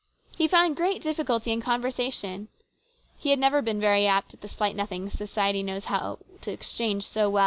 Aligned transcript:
He 0.35 0.47
found 0.47 0.75
great 0.77 0.99
difficulty 1.03 1.51
in 1.51 1.61
conversation. 1.61 2.47
He 3.19 3.29
had 3.29 3.37
never 3.37 3.61
been 3.61 3.79
very 3.79 4.07
apt 4.07 4.33
at 4.33 4.41
the 4.41 4.47
slight 4.47 4.75
nothings 4.75 5.13
society 5.13 5.61
knows 5.61 5.83
so 5.83 5.89
well 5.91 6.01
how 6.39 6.39
to 6.41 6.51
exchange. 6.51 7.05